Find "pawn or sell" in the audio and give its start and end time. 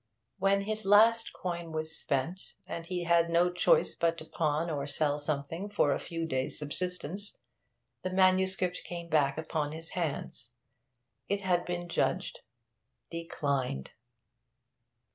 4.25-5.19